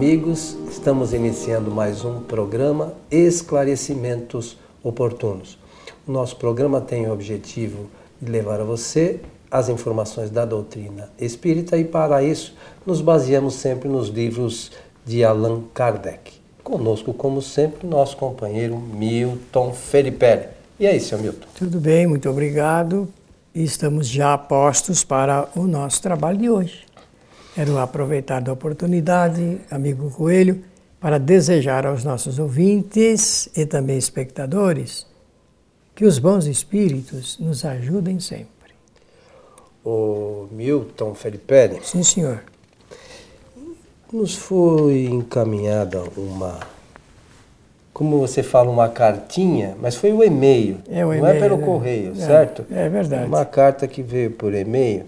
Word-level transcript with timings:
amigos, 0.00 0.56
estamos 0.70 1.12
iniciando 1.12 1.70
mais 1.70 2.06
um 2.06 2.20
programa 2.20 2.94
Esclarecimentos 3.10 4.56
Oportunos. 4.82 5.58
O 6.08 6.10
nosso 6.10 6.36
programa 6.36 6.80
tem 6.80 7.06
o 7.06 7.12
objetivo 7.12 7.86
de 8.18 8.32
levar 8.32 8.62
a 8.62 8.64
você 8.64 9.20
as 9.50 9.68
informações 9.68 10.30
da 10.30 10.46
doutrina 10.46 11.10
espírita 11.18 11.76
e, 11.76 11.84
para 11.84 12.22
isso, 12.22 12.56
nos 12.86 13.02
baseamos 13.02 13.56
sempre 13.56 13.90
nos 13.90 14.08
livros 14.08 14.72
de 15.04 15.22
Allan 15.22 15.64
Kardec. 15.74 16.32
Conosco, 16.64 17.12
como 17.12 17.42
sempre, 17.42 17.86
nosso 17.86 18.16
companheiro 18.16 18.78
Milton 18.78 19.70
Felipe. 19.74 20.48
E 20.78 20.86
aí, 20.86 20.98
seu 20.98 21.18
Milton? 21.18 21.46
Tudo 21.54 21.78
bem, 21.78 22.06
muito 22.06 22.26
obrigado. 22.30 23.06
Estamos 23.54 24.08
já 24.08 24.38
postos 24.38 25.04
para 25.04 25.50
o 25.54 25.66
nosso 25.66 26.00
trabalho 26.00 26.38
de 26.38 26.48
hoje. 26.48 26.89
Quero 27.54 27.78
aproveitar 27.78 28.40
da 28.40 28.52
oportunidade, 28.52 29.60
amigo 29.70 30.08
Coelho, 30.10 30.62
para 31.00 31.18
desejar 31.18 31.84
aos 31.84 32.04
nossos 32.04 32.38
ouvintes 32.38 33.48
e 33.56 33.66
também 33.66 33.98
espectadores 33.98 35.06
que 35.94 36.04
os 36.04 36.18
bons 36.18 36.46
espíritos 36.46 37.38
nos 37.40 37.64
ajudem 37.64 38.20
sempre. 38.20 38.46
O 39.84 40.46
Milton 40.52 41.14
Felipe. 41.14 41.80
Sim, 41.82 42.02
senhor. 42.02 42.42
Nos 44.12 44.34
foi 44.34 45.06
encaminhada 45.06 46.02
uma, 46.16 46.60
como 47.92 48.18
você 48.18 48.42
fala, 48.42 48.70
uma 48.70 48.88
cartinha, 48.88 49.76
mas 49.80 49.96
foi 49.96 50.12
o 50.12 50.22
e-mail, 50.22 50.78
é 50.88 51.04
o 51.04 51.12
não 51.12 51.26
é 51.26 51.38
pelo 51.38 51.56
né? 51.56 51.64
correio, 51.64 52.12
é, 52.12 52.14
certo? 52.14 52.64
É 52.70 52.88
verdade. 52.88 53.26
Uma 53.26 53.44
carta 53.44 53.88
que 53.88 54.02
veio 54.02 54.30
por 54.30 54.54
e-mail 54.54 55.04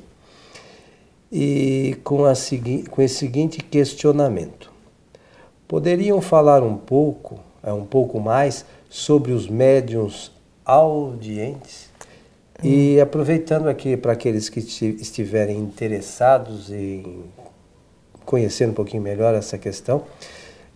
e 1.33 1.97
com, 2.05 2.27
a, 2.27 2.35
com 2.91 3.01
esse 3.01 3.15
seguinte 3.15 3.59
questionamento. 3.59 4.71
Poderiam 5.67 6.21
falar 6.21 6.63
um 6.63 6.77
pouco, 6.77 7.41
é, 7.63 7.73
um 7.73 7.87
pouco 7.87 8.21
mais, 8.21 8.67
sobre 8.91 9.33
os 9.33 9.49
médiums 9.49 10.31
audientes? 10.63 11.89
Hum. 12.63 12.69
E 12.69 13.01
aproveitando 13.01 13.69
aqui 13.69 13.97
para 13.97 14.13
aqueles 14.13 14.51
que 14.51 14.61
estiverem 14.61 15.59
interessados 15.59 16.71
em 16.71 17.25
conhecer 18.27 18.69
um 18.69 18.75
pouquinho 18.75 19.03
melhor 19.03 19.35
essa 19.35 19.57
questão, 19.57 20.05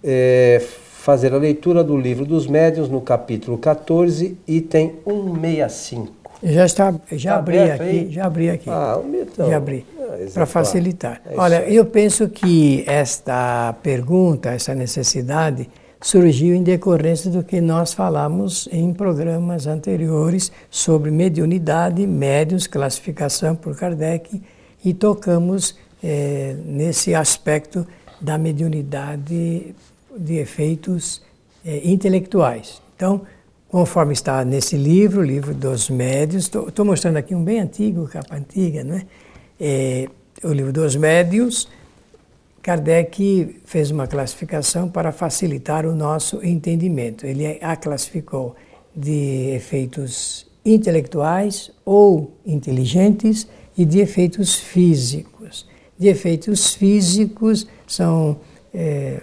é, 0.03 0.63
fazer 1.07 1.35
a 1.35 1.37
leitura 1.37 1.85
do 1.85 1.97
livro 1.97 2.25
dos 2.25 2.47
médiuns 2.47 2.89
no 2.89 3.03
capítulo 3.03 3.59
14, 3.59 4.37
item 4.49 4.95
165. 5.05 6.13
Já 6.43 6.67
está, 6.67 6.95
já 7.13 7.33
tá 7.33 7.39
abri 7.39 7.59
aqui, 7.59 7.83
aí? 7.83 8.11
já 8.11 8.27
abri 8.27 8.51
aqui. 8.51 8.69
Ah, 8.69 9.01
então, 9.23 9.49
já 9.49 9.57
abri. 9.57 9.87
Para 10.33 10.47
facilitar. 10.47 11.21
É 11.27 11.35
Olha, 11.37 11.69
eu 11.69 11.85
penso 11.85 12.29
que 12.29 12.85
esta 12.87 13.75
pergunta, 13.83 14.51
essa 14.51 14.75
necessidade 14.75 15.69
surgiu 16.01 16.55
em 16.55 16.63
decorrência 16.63 17.31
do 17.31 17.43
que 17.43 17.61
nós 17.61 17.93
falamos 17.93 18.69
em 18.71 18.93
programas 18.93 19.67
anteriores 19.67 20.53
sobre 20.71 21.11
mediunidade, 21.11 22.07
médios, 22.07 22.67
classificação 22.67 23.57
por 23.57 23.77
Kardec 23.77 24.43
e 24.85 24.95
tocamos 24.95 25.77
é, 26.03 26.55
nesse 26.65 27.15
aspecto 27.15 27.87
da 28.21 28.39
mediunidade 28.39 29.75
de 30.17 30.35
efeitos 30.37 31.23
é, 31.65 31.81
intelectuais. 31.85 32.81
Então, 32.95 33.23
conforme 33.69 34.13
está 34.13 34.45
nesse 34.45 34.77
livro, 34.77 35.21
o 35.21 35.25
livro 35.25 35.53
dos 35.53 35.91
médios, 35.91 36.45
estou 36.45 36.85
mostrando 36.85 37.17
aqui 37.17 37.35
um 37.35 37.43
bem 37.43 37.61
antigo, 37.61 38.07
capa 38.07 38.37
antiga, 38.37 38.85
né? 38.85 39.03
É, 39.61 40.09
o 40.43 40.53
livro 40.53 40.73
dos 40.73 40.97
médios, 40.97 41.69
Kardec 42.63 43.61
fez 43.65 43.91
uma 43.91 44.07
classificação 44.07 44.89
para 44.89 45.13
facilitar 45.13 45.87
o 45.87 45.95
nosso 45.95 46.45
entendimento. 46.45 47.27
Ele 47.27 47.59
a 47.61 47.77
classificou 47.77 48.55
de 48.95 49.51
efeitos 49.55 50.47
intelectuais 50.65 51.71
ou 51.85 52.33
inteligentes 52.45 53.47
e 53.77 53.85
de 53.85 54.01
efeitos 54.01 54.55
físicos 54.57 55.67
de 55.99 56.09
efeitos 56.09 56.75
físicos 56.75 57.67
são, 57.87 58.39
é, 58.73 59.21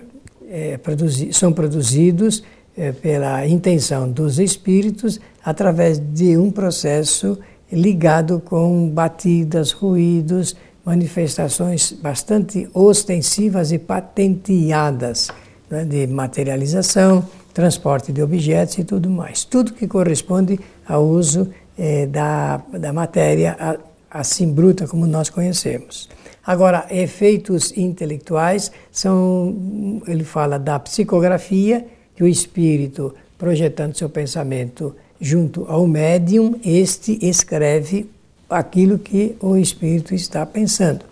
é, 0.50 0.78
produzi 0.78 1.32
são 1.34 1.54
produzidos 1.54 2.44
é, 2.76 2.92
pela 2.92 3.46
intenção 3.48 4.10
dos 4.12 4.40
espíritos 4.40 5.20
através 5.44 6.00
de 6.00 6.38
um 6.38 6.50
processo 6.50 7.38
ligado 7.74 8.40
com 8.40 8.90
batidas, 8.90 9.72
ruídos, 9.72 10.56
manifestações 10.86 11.92
bastante 11.92 12.70
ostensivas 12.74 13.72
e 13.72 13.80
patenteadas 13.80 15.30
né, 15.70 15.86
de 15.86 16.08
materialização, 16.08 17.28
transporte 17.54 18.12
de 18.12 18.22
objetos 18.22 18.78
e 18.78 18.84
tudo 18.84 19.10
mais. 19.10 19.44
Tudo 19.44 19.74
que 19.74 19.88
corresponde 19.88 20.60
ao 20.88 21.06
uso 21.06 21.50
é, 21.78 22.06
da, 22.06 22.58
da 22.74 22.92
matéria 22.92 23.80
assim 24.10 24.52
bruta 24.52 24.88
como 24.88 25.08
nós 25.08 25.30
conhecemos. 25.30 26.10
Agora, 26.46 26.86
efeitos 26.92 27.76
intelectuais 27.78 28.72
são, 28.92 30.02
ele 30.08 30.24
fala 30.24 30.60
da 30.60 30.78
psicografia, 30.78 31.86
que 32.16 32.24
o 32.24 32.28
espírito, 32.28 33.16
projetando 33.38 33.96
seu 33.96 34.10
pensamento 34.10 34.96
junto 35.24 35.66
ao 35.70 35.88
médium, 35.88 36.60
este 36.66 37.18
escreve 37.26 38.10
aquilo 38.50 39.00
que 39.00 39.38
o 39.40 39.56
espírito 39.56 40.14
está 40.14 40.46
pensando. 40.46 41.06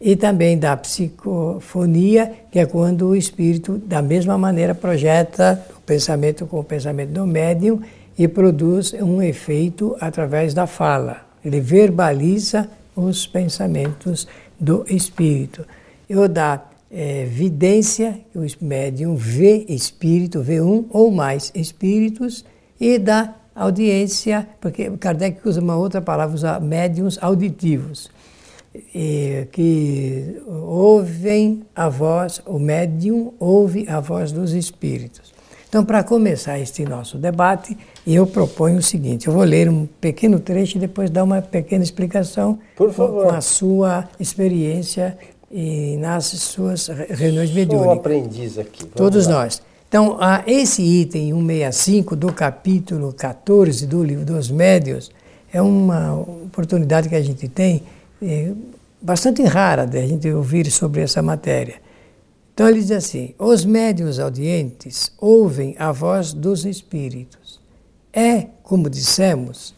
E 0.00 0.16
também 0.16 0.58
da 0.58 0.74
psicofonia, 0.78 2.32
que 2.50 2.58
é 2.58 2.64
quando 2.64 3.08
o 3.08 3.14
espírito, 3.14 3.76
da 3.76 4.00
mesma 4.00 4.38
maneira, 4.38 4.74
projeta 4.74 5.62
o 5.76 5.80
pensamento 5.82 6.46
com 6.46 6.58
o 6.58 6.64
pensamento 6.64 7.10
do 7.10 7.26
médium 7.26 7.82
e 8.18 8.26
produz 8.26 8.94
um 8.94 9.20
efeito 9.20 9.94
através 10.00 10.54
da 10.54 10.66
fala. 10.66 11.18
Ele 11.44 11.60
verbaliza 11.60 12.66
os 12.96 13.26
pensamentos 13.26 14.26
do 14.58 14.86
espírito. 14.88 15.66
Eu 16.08 16.26
da 16.26 16.64
é, 16.90 17.26
vidência, 17.26 18.18
que 18.32 18.38
o 18.38 18.46
médium 18.62 19.16
vê 19.16 19.66
espírito, 19.68 20.40
vê 20.40 20.62
um 20.62 20.86
ou 20.88 21.10
mais 21.10 21.52
espíritos, 21.54 22.42
e 22.80 22.98
da 22.98 23.34
audiência, 23.54 24.48
porque 24.60 24.90
Kardec 24.98 25.46
usa 25.46 25.60
uma 25.60 25.76
outra 25.76 26.00
palavra, 26.00 26.34
usa 26.34 26.60
médiums 26.60 27.18
auditivos, 27.20 28.10
e, 28.94 29.46
que 29.50 30.40
ouvem 30.46 31.62
a 31.74 31.88
voz, 31.88 32.40
o 32.46 32.58
médium 32.58 33.32
ouve 33.38 33.88
a 33.88 34.00
voz 34.00 34.32
dos 34.32 34.52
espíritos. 34.52 35.32
Então, 35.68 35.84
para 35.84 36.02
começar 36.02 36.58
este 36.58 36.84
nosso 36.84 37.16
debate, 37.16 37.76
eu 38.04 38.26
proponho 38.26 38.78
o 38.78 38.82
seguinte: 38.82 39.28
eu 39.28 39.32
vou 39.32 39.44
ler 39.44 39.68
um 39.68 39.86
pequeno 39.86 40.40
trecho 40.40 40.76
e 40.76 40.80
depois 40.80 41.10
dar 41.10 41.22
uma 41.22 41.40
pequena 41.40 41.84
explicação 41.84 42.58
Por 42.74 42.92
favor. 42.92 43.26
com 43.26 43.30
a 43.30 43.40
sua 43.40 44.08
experiência 44.18 45.16
e 45.48 45.96
nas 45.96 46.26
suas 46.26 46.88
reuniões 46.88 47.52
mediúnicas. 47.52 47.84
Sou 47.84 47.92
aprendiz 47.92 48.58
aqui. 48.58 48.84
Todos 48.86 49.28
lá. 49.28 49.44
nós. 49.44 49.62
Então, 49.90 50.16
esse 50.46 50.82
item 50.82 51.32
165 51.32 52.14
do 52.14 52.32
capítulo 52.32 53.12
14 53.12 53.88
do 53.88 54.04
Livro 54.04 54.24
dos 54.24 54.48
Médios 54.48 55.10
é 55.52 55.60
uma 55.60 56.14
oportunidade 56.14 57.08
que 57.08 57.16
a 57.16 57.20
gente 57.20 57.48
tem 57.48 57.82
é, 58.22 58.52
bastante 59.02 59.42
rara 59.42 59.84
de 59.84 59.98
a 59.98 60.06
gente 60.06 60.30
ouvir 60.30 60.70
sobre 60.70 61.00
essa 61.00 61.20
matéria. 61.20 61.80
Então 62.54 62.68
ele 62.68 62.78
diz 62.78 62.92
assim: 62.92 63.34
os 63.36 63.64
médios 63.64 64.20
audientes 64.20 65.10
ouvem 65.18 65.74
a 65.76 65.90
voz 65.90 66.32
dos 66.32 66.64
espíritos. 66.64 67.58
É, 68.12 68.46
como 68.62 68.88
dissemos, 68.88 69.74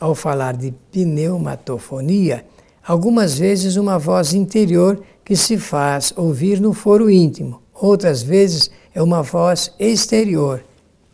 ao 0.00 0.14
falar 0.14 0.56
de 0.56 0.72
pneumatofonia, 0.90 2.42
algumas 2.82 3.38
vezes 3.38 3.76
uma 3.76 3.98
voz 3.98 4.32
interior 4.32 5.02
que 5.22 5.36
se 5.36 5.58
faz 5.58 6.10
ouvir 6.16 6.58
no 6.58 6.72
foro 6.72 7.10
íntimo, 7.10 7.60
outras 7.74 8.22
vezes 8.22 8.70
é 8.94 9.02
uma 9.02 9.22
voz 9.22 9.72
exterior, 9.78 10.62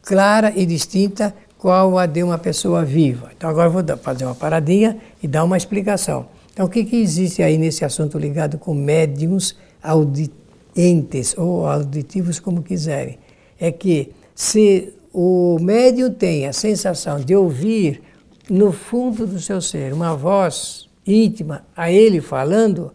clara 0.02 0.52
e 0.54 0.66
distinta, 0.66 1.34
qual 1.56 1.98
a 1.98 2.06
de 2.06 2.22
uma 2.22 2.38
pessoa 2.38 2.84
viva. 2.84 3.30
Então 3.36 3.50
agora 3.50 3.68
vou 3.68 3.82
fazer 3.98 4.24
uma 4.24 4.34
paradinha 4.34 4.96
e 5.22 5.26
dar 5.26 5.44
uma 5.44 5.56
explicação. 5.56 6.26
Então 6.52 6.66
o 6.66 6.68
que, 6.68 6.84
que 6.84 6.96
existe 6.96 7.42
aí 7.42 7.58
nesse 7.58 7.84
assunto 7.84 8.18
ligado 8.18 8.58
com 8.58 8.74
médiums 8.74 9.56
auditivos? 9.82 10.48
entes 10.78 11.36
ou 11.36 11.66
auditivos, 11.66 12.38
como 12.38 12.62
quiserem, 12.62 13.18
é 13.58 13.72
que 13.72 14.12
se 14.34 14.94
o 15.12 15.58
médium 15.60 16.12
tem 16.12 16.46
a 16.46 16.52
sensação 16.52 17.18
de 17.18 17.34
ouvir 17.34 18.00
no 18.48 18.72
fundo 18.72 19.26
do 19.26 19.40
seu 19.40 19.60
ser 19.60 19.92
uma 19.92 20.14
voz 20.14 20.88
íntima 21.04 21.64
a 21.76 21.90
ele 21.90 22.20
falando, 22.20 22.92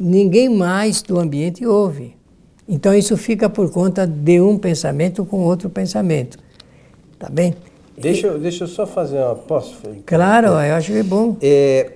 ninguém 0.00 0.48
mais 0.48 1.02
do 1.02 1.18
ambiente 1.20 1.66
ouve. 1.66 2.16
Então 2.68 2.94
isso 2.94 3.16
fica 3.16 3.48
por 3.48 3.70
conta 3.72 4.06
de 4.06 4.40
um 4.40 4.58
pensamento 4.58 5.24
com 5.24 5.38
outro 5.40 5.70
pensamento. 5.70 6.38
Tá 7.18 7.28
bem? 7.28 7.54
Deixa, 7.96 8.28
e, 8.28 8.38
deixa 8.38 8.64
eu 8.64 8.68
só 8.68 8.86
fazer 8.86 9.18
uma. 9.18 9.34
Posso? 9.34 9.76
Claro, 10.04 10.48
eu 10.48 10.74
acho 10.74 10.92
que 10.92 10.98
é 10.98 11.02
bom. 11.02 11.36
É, 11.40 11.92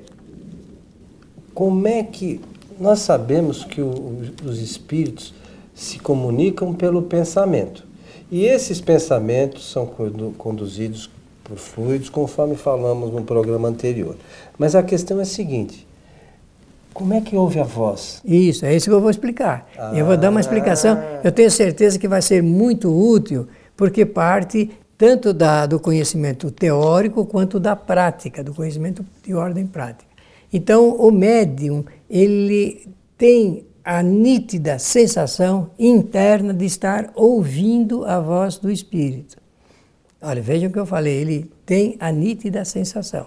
como 1.54 1.86
é 1.86 2.02
que 2.02 2.40
nós 2.80 3.00
sabemos 3.00 3.64
que 3.64 3.80
o, 3.80 4.22
os 4.44 4.60
espíritos 4.60 5.34
se 5.74 5.98
comunicam 5.98 6.74
pelo 6.74 7.02
pensamento. 7.02 7.84
E 8.30 8.44
esses 8.44 8.80
pensamentos 8.80 9.70
são 9.70 9.86
conduzidos 10.38 11.10
por 11.44 11.56
fluidos, 11.56 12.08
conforme 12.08 12.54
falamos 12.56 13.12
no 13.12 13.22
programa 13.22 13.69
anterior. 13.69 14.16
Mas 14.58 14.74
a 14.74 14.82
questão 14.82 15.19
é 15.19 15.22
a 15.22 15.26
seguinte: 15.26 15.86
como 16.93 17.15
é 17.15 17.21
que 17.21 17.37
ouve 17.37 17.59
a 17.61 17.65
voz? 17.65 18.21
Isso, 18.25 18.65
é 18.65 18.75
isso 18.75 18.89
que 18.89 18.94
eu 18.94 19.00
vou 19.00 19.11
explicar. 19.11 19.69
Ah. 19.79 19.93
Eu 19.94 20.06
vou 20.06 20.17
dar 20.17 20.31
uma 20.31 20.41
explicação. 20.41 20.99
Eu 21.23 21.33
tenho 21.33 21.50
certeza 21.50 21.99
que 21.99 22.06
vai 22.06 22.23
ser 22.23 22.43
muito 22.43 22.91
útil, 22.91 23.47
porque 23.77 24.05
parte 24.05 24.71
tanto 24.97 25.33
da, 25.33 25.67
do 25.67 25.81
conhecimento 25.81 26.50
teórico 26.50 27.27
quanto 27.27 27.59
da 27.59 27.75
prática, 27.75 28.44
do 28.44 28.55
conhecimento 28.55 29.05
de 29.25 29.35
ordem 29.35 29.67
prática. 29.67 30.09
Então, 30.53 30.91
o 30.91 31.11
médium, 31.11 31.85
ele 32.09 32.87
tem 33.19 33.67
a 33.85 34.00
nítida 34.00 34.79
sensação 34.79 35.71
interna 35.79 36.55
de 36.55 36.67
estar 36.67 37.11
ouvindo 37.17 38.05
a 38.05 38.21
voz 38.21 38.59
do 38.59 38.71
Espírito. 38.71 39.37
Olha, 40.21 40.41
vejam 40.41 40.69
o 40.69 40.73
que 40.73 40.79
eu 40.79 40.87
falei, 40.87 41.15
ele 41.15 41.50
tem 41.67 41.97
a 41.99 42.12
nítida 42.12 42.65
sensação. 42.65 43.27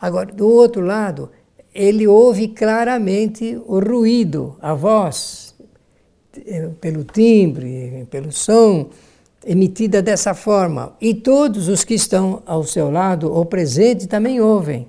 Agora, 0.00 0.32
do 0.32 0.46
outro 0.46 0.80
lado, 0.80 1.30
ele 1.76 2.06
ouve 2.06 2.48
claramente 2.48 3.60
o 3.66 3.78
ruído, 3.78 4.56
a 4.62 4.72
voz, 4.72 5.54
eh, 6.46 6.70
pelo 6.80 7.04
timbre, 7.04 8.06
pelo 8.10 8.32
som, 8.32 8.88
emitida 9.44 10.00
dessa 10.00 10.32
forma. 10.32 10.96
E 11.00 11.14
todos 11.14 11.68
os 11.68 11.84
que 11.84 11.94
estão 11.94 12.42
ao 12.46 12.64
seu 12.64 12.90
lado 12.90 13.30
ou 13.30 13.44
presente 13.44 14.06
também 14.06 14.40
ouvem. 14.40 14.88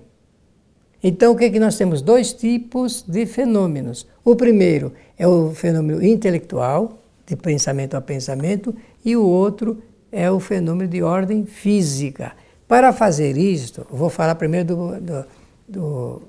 Então, 1.03 1.33
o 1.33 1.35
que, 1.35 1.45
é 1.45 1.49
que 1.49 1.59
nós 1.59 1.77
temos? 1.77 2.01
Dois 2.01 2.33
tipos 2.33 3.03
de 3.05 3.25
fenômenos. 3.25 4.07
O 4.23 4.35
primeiro 4.35 4.93
é 5.17 5.27
o 5.27 5.51
fenômeno 5.51 6.03
intelectual, 6.03 6.99
de 7.25 7.35
pensamento 7.35 7.95
a 7.95 8.01
pensamento, 8.01 8.73
e 9.03 9.15
o 9.15 9.23
outro 9.23 9.77
é 10.09 10.31
o 10.31 10.39
fenômeno 10.39 10.89
de 10.89 11.03
ordem 11.03 11.45
física. 11.45 12.31
Para 12.65 12.93
fazer 12.93 13.37
isto, 13.37 13.85
vou 13.91 14.09
falar 14.09 14.35
primeiro 14.35 14.67
do, 14.67 15.01
do, 15.01 15.25
do 15.67 16.21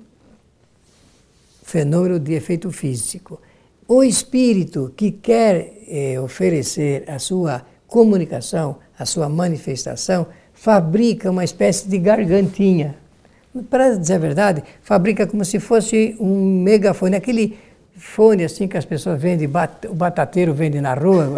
fenômeno 1.68 2.18
de 2.18 2.32
efeito 2.32 2.70
físico. 2.70 3.38
O 3.86 4.02
espírito 4.02 4.92
que 4.96 5.10
quer 5.10 5.84
eh, 5.86 6.18
oferecer 6.18 7.04
a 7.06 7.18
sua 7.18 7.62
comunicação, 7.86 8.76
a 8.98 9.04
sua 9.04 9.28
manifestação, 9.28 10.26
fabrica 10.54 11.30
uma 11.30 11.44
espécie 11.44 11.86
de 11.86 11.98
gargantinha. 11.98 12.96
Para 13.68 13.96
dizer 13.96 14.14
a 14.14 14.18
verdade, 14.18 14.64
fabrica 14.82 15.26
como 15.26 15.44
se 15.44 15.60
fosse 15.60 16.16
um 16.18 16.62
megafone, 16.62 17.16
aquele 17.16 17.58
fone 17.94 18.44
assim 18.44 18.66
que 18.66 18.76
as 18.76 18.86
pessoas 18.86 19.20
vendem, 19.20 19.48
bat, 19.48 19.86
o 19.88 19.94
batateiro 19.94 20.54
vende 20.54 20.80
na 20.80 20.94
rua. 20.94 21.28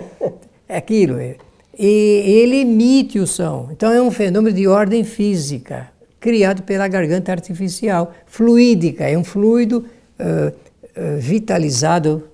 é 0.66 0.78
aquilo. 0.78 1.20
E 1.20 2.22
ele 2.24 2.62
emite 2.62 3.18
o 3.18 3.26
som. 3.26 3.68
Então 3.70 3.92
é 3.92 4.00
um 4.00 4.10
fenômeno 4.10 4.54
de 4.54 4.66
ordem 4.66 5.04
física 5.04 5.97
criado 6.20 6.62
pela 6.62 6.88
garganta 6.88 7.32
artificial, 7.32 8.12
fluídica, 8.26 9.04
é 9.04 9.16
um 9.16 9.24
fluido 9.24 9.84
uh, 10.18 10.48
uh, 10.48 11.18
vitalizado, 11.18 12.24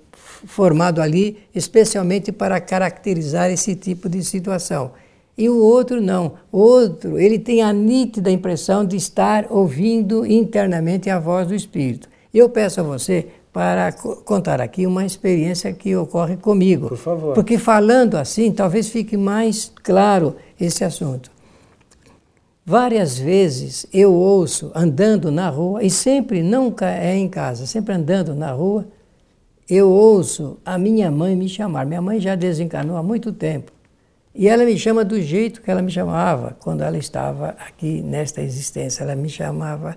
formado 0.47 1.01
ali 1.01 1.39
especialmente 1.55 2.33
para 2.33 2.61
caracterizar 2.61 3.51
esse 3.51 3.75
tipo 3.75 4.09
de 4.09 4.23
situação. 4.25 4.93
E 5.37 5.49
o 5.49 5.59
outro 5.59 6.01
não. 6.01 6.35
O 6.53 6.59
outro, 6.59 7.19
ele 7.19 7.39
tem 7.39 7.61
a 7.61 7.73
nítida 7.73 8.31
impressão 8.31 8.85
de 8.85 8.97
estar 8.97 9.47
ouvindo 9.51 10.25
internamente 10.25 11.11
a 11.11 11.19
voz 11.19 11.49
do 11.49 11.55
Espírito. 11.55 12.09
Eu 12.33 12.49
peço 12.49 12.81
a 12.81 12.85
você 12.85 13.27
para 13.53 13.93
contar 13.93 14.61
aqui 14.61 14.87
uma 14.87 15.05
experiência 15.05 15.73
que 15.73 15.95
ocorre 15.95 16.37
comigo. 16.37 16.89
Por 16.89 16.99
favor. 16.99 17.35
Porque 17.35 17.57
falando 17.59 18.17
assim, 18.17 18.51
talvez 18.53 18.89
fique 18.89 19.17
mais 19.17 19.73
claro 19.83 20.37
esse 20.61 20.85
assunto. 20.85 21.31
Várias 22.67 23.19
vezes 23.19 23.85
eu 23.93 24.11
ouço 24.15 24.73
andando 24.75 25.31
na 25.31 25.51
rua, 25.51 25.83
e 25.85 25.91
sempre, 25.91 26.43
nunca 26.43 26.89
é 26.91 27.15
em 27.15 27.29
casa, 27.29 27.67
sempre 27.67 27.93
andando 27.93 28.35
na 28.35 28.53
rua, 28.53 28.87
eu 29.69 29.91
ouço 29.91 30.59
a 30.65 30.79
minha 30.79 31.11
mãe 31.11 31.37
me 31.37 31.47
chamar. 31.47 31.85
Minha 31.85 32.01
mãe 32.01 32.19
já 32.19 32.35
desencarnou 32.35 32.97
há 32.97 33.03
muito 33.03 33.33
tempo. 33.33 33.71
E 34.35 34.49
ela 34.49 34.65
me 34.65 34.79
chama 34.79 35.05
do 35.05 35.21
jeito 35.21 35.61
que 35.61 35.71
ela 35.71 35.83
me 35.83 35.91
chamava 35.91 36.57
quando 36.59 36.83
ela 36.83 36.97
estava 36.97 37.51
aqui 37.51 38.01
nesta 38.01 38.41
existência. 38.41 39.05
Ela 39.05 39.15
me 39.15 39.29
chamava, 39.29 39.97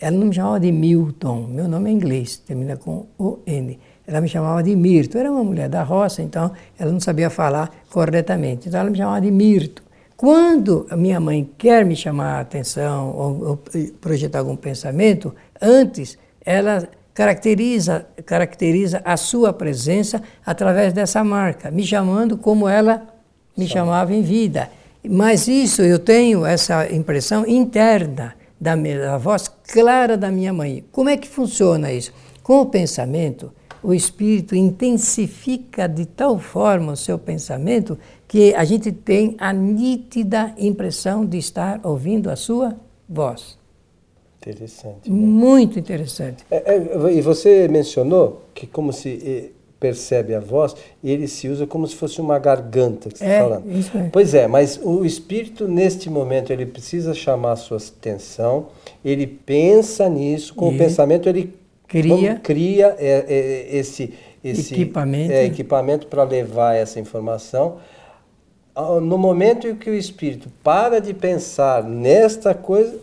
ela 0.00 0.16
não 0.16 0.26
me 0.26 0.34
chamava 0.34 0.58
de 0.58 0.72
Milton, 0.72 1.46
meu 1.48 1.68
nome 1.68 1.90
é 1.90 1.92
inglês, 1.92 2.38
termina 2.38 2.76
com 2.76 3.06
O-N. 3.18 3.78
Ela 4.06 4.22
me 4.22 4.28
chamava 4.28 4.62
de 4.62 4.74
Mirto. 4.74 5.18
Era 5.18 5.30
uma 5.30 5.44
mulher 5.44 5.68
da 5.68 5.82
roça, 5.82 6.22
então 6.22 6.50
ela 6.78 6.90
não 6.90 7.00
sabia 7.00 7.28
falar 7.28 7.70
corretamente. 7.90 8.68
Então 8.68 8.80
ela 8.80 8.88
me 8.88 8.96
chamava 8.96 9.20
de 9.20 9.30
Mirto. 9.30 9.85
Quando 10.16 10.86
a 10.88 10.96
minha 10.96 11.20
mãe 11.20 11.48
quer 11.58 11.84
me 11.84 11.94
chamar 11.94 12.36
a 12.36 12.40
atenção 12.40 13.10
ou, 13.14 13.48
ou 13.48 13.60
projetar 14.00 14.38
algum 14.38 14.56
pensamento, 14.56 15.34
antes 15.60 16.16
ela 16.44 16.88
caracteriza, 17.12 18.06
caracteriza 18.24 19.02
a 19.04 19.16
sua 19.16 19.52
presença 19.52 20.22
através 20.44 20.92
dessa 20.92 21.22
marca, 21.22 21.70
me 21.70 21.84
chamando 21.84 22.38
como 22.38 22.68
ela 22.68 23.06
me 23.56 23.66
Só. 23.66 23.74
chamava 23.74 24.14
em 24.14 24.22
vida. 24.22 24.70
Mas 25.08 25.48
isso 25.48 25.82
eu 25.82 25.98
tenho 25.98 26.44
essa 26.46 26.90
impressão 26.92 27.46
interna 27.46 28.34
da, 28.60 28.74
minha, 28.74 28.98
da 28.98 29.18
voz 29.18 29.48
clara 29.48 30.16
da 30.16 30.30
minha 30.30 30.52
mãe. 30.52 30.84
Como 30.90 31.08
é 31.08 31.16
que 31.16 31.28
funciona 31.28 31.92
isso? 31.92 32.12
Com 32.42 32.60
o 32.60 32.66
pensamento, 32.66 33.52
o 33.82 33.94
espírito 33.94 34.54
intensifica 34.54 35.88
de 35.88 36.06
tal 36.06 36.38
forma 36.38 36.92
o 36.92 36.96
seu 36.96 37.18
pensamento 37.18 37.98
que 38.26 38.54
a 38.54 38.64
gente 38.64 38.90
tem 38.92 39.34
a 39.38 39.52
nítida 39.52 40.54
impressão 40.58 41.24
de 41.24 41.38
estar 41.38 41.80
ouvindo 41.84 42.28
a 42.28 42.36
sua 42.36 42.76
voz. 43.08 43.58
Interessante. 44.40 45.10
Né? 45.10 45.16
Muito 45.16 45.78
interessante. 45.78 46.44
É, 46.50 46.74
é, 46.74 47.12
e 47.12 47.20
você 47.20 47.66
mencionou 47.68 48.42
que 48.54 48.66
como 48.66 48.92
se 48.92 49.52
percebe 49.78 50.34
a 50.34 50.40
voz, 50.40 50.74
ele 51.04 51.28
se 51.28 51.48
usa 51.48 51.66
como 51.66 51.86
se 51.86 51.94
fosse 51.94 52.20
uma 52.20 52.38
garganta 52.38 53.10
que 53.10 53.18
você 53.18 53.24
é, 53.24 53.28
está 53.28 53.42
falando. 53.44 53.70
Isso 53.70 53.98
é. 53.98 54.08
Pois 54.10 54.34
é, 54.34 54.46
mas 54.46 54.80
o 54.82 55.04
espírito 55.04 55.68
neste 55.68 56.08
momento 56.08 56.52
ele 56.52 56.64
precisa 56.64 57.12
chamar 57.12 57.52
a 57.52 57.56
sua 57.56 57.78
atenção, 57.78 58.68
ele 59.04 59.26
pensa 59.26 60.08
nisso, 60.08 60.54
com 60.54 60.72
e 60.72 60.74
o 60.74 60.78
pensamento 60.78 61.28
ele 61.28 61.54
cria, 61.88 62.36
cria 62.36 62.96
é, 62.98 63.24
é, 63.28 63.76
esse, 63.76 64.14
esse 64.42 64.74
equipamento, 64.74 65.32
é, 65.32 65.44
equipamento 65.44 66.06
para 66.06 66.24
levar 66.24 66.74
essa 66.74 67.00
informação 67.00 67.78
no 69.02 69.16
momento 69.16 69.66
em 69.66 69.74
que 69.74 69.88
o 69.88 69.94
espírito 69.94 70.50
para 70.62 71.00
de 71.00 71.14
pensar 71.14 71.82
nesta 71.82 72.52
coisa, 72.54 72.98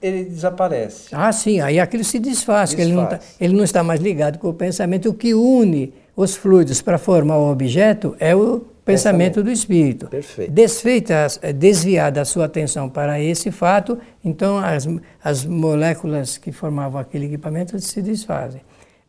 ele 0.00 0.24
desaparece. 0.24 1.08
Ah, 1.10 1.32
sim, 1.32 1.60
aí 1.60 1.80
aquilo 1.80 2.04
se 2.04 2.20
desfaz, 2.20 2.70
desfaz. 2.70 2.74
Que 2.74 2.82
ele, 2.82 2.92
não 2.92 3.06
tá, 3.06 3.20
ele 3.40 3.56
não 3.56 3.64
está 3.64 3.82
mais 3.82 4.00
ligado 4.00 4.38
com 4.38 4.48
o 4.48 4.54
pensamento. 4.54 5.08
O 5.08 5.14
que 5.14 5.34
une 5.34 5.92
os 6.14 6.36
fluidos 6.36 6.80
para 6.80 6.96
formar 6.96 7.38
o 7.38 7.50
objeto 7.50 8.14
é 8.20 8.36
o 8.36 8.64
pensamento, 8.84 9.42
do 9.42 9.50
espírito. 9.50 10.08
Perfeito. 10.08 10.50
Desfeita, 10.50 11.26
desviada 11.54 12.20
a 12.20 12.24
sua 12.24 12.46
atenção 12.46 12.88
para 12.88 13.20
esse 13.20 13.50
fato, 13.50 13.98
então 14.24 14.58
as, 14.58 14.88
as 15.22 15.44
moléculas 15.44 16.38
que 16.38 16.52
formavam 16.52 17.00
aquele 17.00 17.26
equipamento 17.26 17.78
se 17.80 18.02
desfazem. 18.02 18.60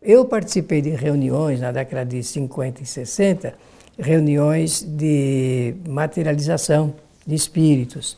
Eu 0.02 0.26
participei 0.26 0.82
de 0.82 0.90
reuniões 0.90 1.60
na 1.60 1.72
década 1.72 2.06
de 2.06 2.24
50 2.24 2.82
e 2.82 2.86
60 2.86 3.54
reuniões 4.00 4.82
de 4.82 5.76
materialização 5.88 6.96
de 7.26 7.36
espíritos, 7.36 8.18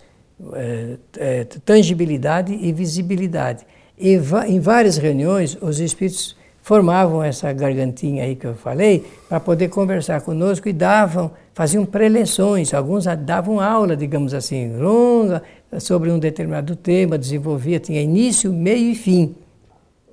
é, 0.53 0.97
é, 1.17 1.43
tangibilidade 1.65 2.53
e 2.53 2.71
visibilidade. 2.71 3.65
E 3.97 4.19
em 4.47 4.59
várias 4.59 4.97
reuniões, 4.97 5.57
os 5.61 5.79
espíritos 5.79 6.35
formavam 6.61 7.21
essa 7.21 7.51
gargantinha 7.51 8.23
aí 8.23 8.35
que 8.35 8.47
eu 8.47 8.55
falei 8.55 9.05
para 9.27 9.39
poder 9.39 9.67
conversar 9.67 10.21
conosco 10.21 10.69
e 10.69 10.73
davam, 10.73 11.31
faziam 11.53 11.85
preleções, 11.85 12.73
alguns 12.73 13.05
davam 13.25 13.59
aula, 13.59 13.95
digamos 13.95 14.33
assim, 14.33 14.75
longa, 14.77 15.41
sobre 15.79 16.11
um 16.11 16.19
determinado 16.19 16.75
tema, 16.75 17.17
desenvolvia, 17.17 17.79
tinha 17.79 18.01
início, 18.01 18.51
meio 18.51 18.91
e 18.91 18.95
fim 18.95 19.35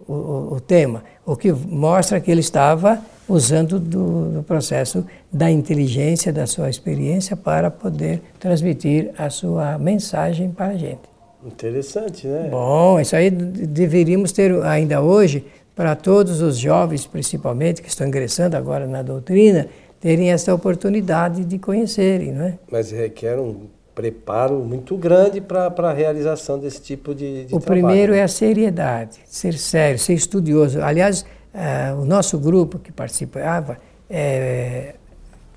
o, 0.07 0.13
o, 0.13 0.55
o 0.55 0.61
tema, 0.61 1.05
o 1.25 1.37
que 1.37 1.53
mostra 1.53 2.21
que 2.21 2.31
ele 2.31 2.41
estava 2.41 3.01
usando 3.29 3.79
do, 3.79 4.31
do, 4.31 4.43
processo 4.43 5.07
da 5.33 5.51
inteligência, 5.51 6.33
da 6.33 6.47
sua 6.47 6.69
experiência, 6.69 7.37
para 7.37 7.71
poder 7.71 8.21
transmitir 8.41 9.13
a 9.17 9.31
sua 9.31 9.79
mensagem 9.79 10.51
para 10.51 10.69
a 10.69 10.77
gente. 10.77 11.09
Interessante, 11.45 12.27
né? 12.27 12.49
Bom, 12.51 12.99
isso 12.99 13.15
aí 13.15 13.31
deveríamos 13.31 14.33
ter 14.33 14.53
ainda 14.65 15.01
hoje, 15.01 15.45
para 15.77 15.95
todos 15.95 16.43
os 16.43 16.59
jovens, 16.59 17.07
principalmente, 17.07 17.81
que 17.81 17.89
estão 17.89 18.07
ingressando 18.07 18.57
agora 18.57 18.87
na 18.87 19.01
doutrina, 19.01 19.69
terem 20.01 20.33
essa 20.33 20.55
oportunidade 20.55 21.45
de 21.45 21.59
conhecerem, 21.59 22.33
não 22.33 22.45
é? 22.47 22.59
Mas 22.71 22.91
requer 22.91 23.39
um 23.39 23.67
preparo 23.95 24.61
muito 24.61 24.97
grande 24.97 25.41
para 25.41 25.67
a 25.67 25.93
realização 25.93 26.59
desse 26.59 26.81
tipo 26.81 27.15
de, 27.15 27.45
de 27.45 27.55
o 27.55 27.61
trabalho. 27.61 27.83
O 27.83 27.89
primeiro 27.89 28.15
é 28.15 28.23
a 28.23 28.29
seriedade, 28.29 29.19
ser 29.27 29.55
sério, 29.55 29.99
ser 29.99 30.15
estudioso. 30.15 30.81
Aliás, 30.81 31.25
Uh, 31.53 32.01
o 32.01 32.05
nosso 32.05 32.39
grupo 32.39 32.79
que 32.79 32.93
participava 32.93 33.77
é, 34.09 34.95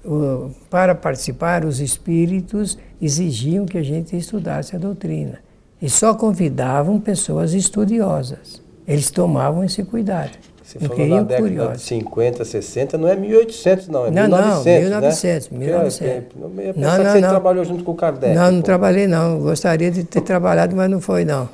o, 0.04 0.50
para 0.68 0.96
participar, 0.96 1.66
os 1.66 1.80
espíritos 1.80 2.80
exigiam 3.00 3.68
que 3.68 3.78
a 3.78 3.84
gente 3.84 4.18
estudasse 4.18 4.76
a 4.76 4.80
doutrina. 4.80 5.40
E 5.80 5.88
só 5.88 6.16
convidavam 6.16 7.00
pessoas 7.00 7.54
estudiosas. 7.54 8.60
Eles 8.88 9.12
tomavam 9.12 9.64
esse 9.64 9.84
cuidado. 9.84 10.32
Você 10.64 10.80
falou 10.80 11.08
na 11.08 11.22
década 11.22 11.48
curiosos. 11.48 11.82
de 11.82 11.88
50, 11.88 12.46
60, 12.46 12.98
não 12.98 13.08
é 13.08 13.16
1800 13.16 13.88
não, 13.90 14.06
é 14.06 14.12
não, 14.12 14.28
1900, 14.28 14.90
não, 14.90 15.00
1900, 15.02 15.50
né? 15.50 15.60
1900. 15.60 16.38
Eu 16.42 16.66
ia 16.66 16.74
pensar 16.74 16.98
não, 16.98 16.98
não, 16.98 17.04
que 17.04 17.12
você 17.12 17.22
não. 17.22 17.30
trabalhou 17.30 17.66
junto 17.66 17.84
com 17.84 17.92
o 17.92 17.96
Kardec. 17.96 18.34
Não, 18.34 18.52
não 18.52 18.60
pô. 18.60 18.66
trabalhei 18.66 19.08
não, 19.08 19.40
gostaria 19.40 19.92
de 19.92 20.04
ter 20.04 20.22
trabalhado, 20.22 20.76
mas 20.76 20.90
não 20.90 21.02
foi 21.02 21.26
não. 21.26 21.50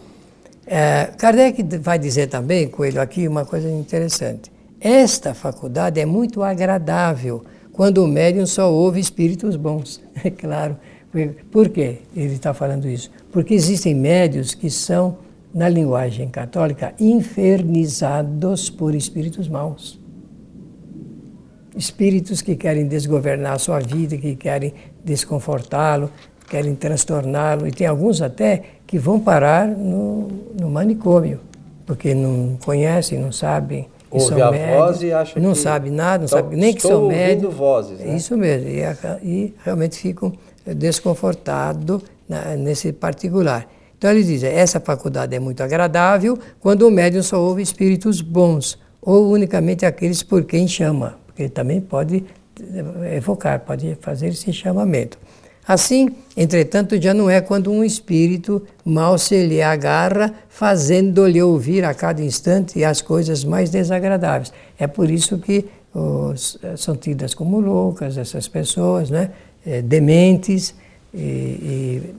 É, 0.68 1.10
Kardec 1.18 1.64
vai 1.80 1.98
dizer 1.98 2.28
também, 2.28 2.68
Coelho, 2.68 3.02
aqui 3.02 3.28
uma 3.28 3.44
coisa 3.44 3.68
interessante. 3.68 4.52
Esta 4.80 5.34
faculdade 5.34 6.00
é 6.00 6.06
muito 6.06 6.44
agradável 6.44 7.44
quando 7.74 8.04
o 8.04 8.08
médium 8.08 8.46
só 8.46 8.72
ouve 8.72 9.00
espíritos 9.00 9.56
bons. 9.56 10.02
É 10.22 10.30
claro. 10.30 10.76
Por 11.50 11.70
quê 11.70 12.00
ele 12.14 12.34
está 12.34 12.54
falando 12.54 12.90
isso? 12.90 13.10
Porque 13.32 13.54
existem 13.54 13.96
médios 13.96 14.54
que 14.54 14.70
são, 14.70 15.18
na 15.54 15.68
linguagem 15.68 16.30
católica, 16.30 16.94
infernizados 17.00 18.70
por 18.70 18.94
espíritos 18.94 19.48
maus. 19.48 20.00
Espíritos 21.76 22.42
que 22.42 22.56
querem 22.56 22.88
desgovernar 22.88 23.54
a 23.54 23.60
sua 23.60 23.80
vida, 23.80 24.18
que 24.18 24.36
querem 24.36 24.74
desconfortá-lo, 25.04 26.12
querem 26.50 26.76
transtorná-lo, 26.76 27.68
e 27.68 27.72
tem 27.72 27.88
alguns 27.88 28.22
até 28.22 28.64
que 28.86 28.98
vão 28.98 29.20
parar 29.20 29.68
no, 29.68 30.28
no 30.60 30.70
manicômio, 30.70 31.40
porque 31.86 32.14
não 32.14 32.58
conhecem, 32.64 33.20
não 33.20 33.32
sabem. 33.32 33.88
Ouve 34.12 34.42
a 34.42 34.52
médios, 34.52 34.78
voz 34.78 35.02
e 35.04 35.14
acha 35.14 35.40
não 35.40 35.52
que... 35.54 35.60
sabe 35.60 35.92
nada, 35.92 36.18
não 36.20 36.26
então, 36.26 36.40
sabe 36.40 36.56
nem 36.56 36.74
que 36.74 36.82
são 36.82 37.08
médicos. 37.08 37.54
vozes, 37.54 38.00
né? 38.00 38.16
Isso 38.16 38.36
mesmo, 38.36 38.68
e, 38.68 38.82
e 39.22 39.54
realmente 39.64 40.00
ficam 40.00 40.34
desconfortados 40.66 42.02
nesse 42.58 42.92
particular. 42.92 43.68
Então 44.00 44.10
ele 44.12 44.24
diz, 44.24 44.44
essa 44.44 44.80
faculdade 44.80 45.36
é 45.36 45.40
muito 45.40 45.62
agradável 45.62 46.40
quando 46.62 46.88
o 46.88 46.90
médium 46.90 47.22
só 47.22 47.38
ouve 47.38 47.62
espíritos 47.62 48.22
bons, 48.22 48.80
ou 49.02 49.30
unicamente 49.30 49.86
aqueles 49.86 50.24
por 50.24 50.46
quem 50.46 50.70
chama, 50.70 51.18
porque 51.28 51.44
ele 51.44 51.50
também 51.50 51.82
pode 51.82 52.24
evocar, 53.14 53.60
pode 53.60 53.98
fazer 54.00 54.30
esse 54.30 54.54
chamamento. 54.54 55.18
Assim, 55.68 56.10
entretanto, 56.36 57.00
já 57.00 57.14
não 57.14 57.30
é 57.30 57.42
quando 57.42 57.70
um 57.70 57.84
espírito 57.84 58.66
mal 58.86 59.18
se 59.18 59.46
lhe 59.46 59.62
agarra, 59.62 60.34
fazendo-lhe 60.48 61.42
ouvir 61.42 61.84
a 61.84 61.94
cada 61.94 62.24
instante 62.24 62.82
as 62.84 63.02
coisas 63.02 63.44
mais 63.44 63.70
desagradáveis. 63.70 64.54
É 64.80 64.88
por 64.88 65.12
isso 65.12 65.38
que 65.38 65.66
os, 65.94 66.58
são 66.78 66.96
tidas 66.96 67.34
como 67.34 67.60
loucas 67.60 68.18
essas 68.18 68.48
pessoas, 68.48 69.10
né? 69.10 69.32
É, 69.66 69.82
dementes, 69.82 70.74
e, 71.14 72.14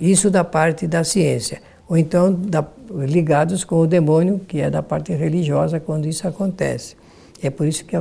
e, 0.00 0.10
isso 0.10 0.30
da 0.30 0.44
parte 0.44 0.86
da 0.86 1.04
ciência. 1.04 1.60
Ou 1.88 1.96
então 1.96 2.32
da, 2.32 2.64
ligados 2.90 3.64
com 3.64 3.76
o 3.76 3.86
demônio, 3.86 4.40
que 4.46 4.60
é 4.60 4.70
da 4.70 4.82
parte 4.82 5.12
religiosa, 5.12 5.80
quando 5.80 6.06
isso 6.06 6.26
acontece. 6.26 6.96
É 7.42 7.50
por 7.50 7.66
isso 7.66 7.84
que 7.84 7.96